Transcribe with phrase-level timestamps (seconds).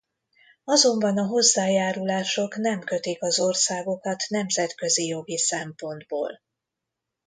[0.63, 6.39] Azonban a hozzájárulások nem kötik az országokat nemzetközi jogi szempontból.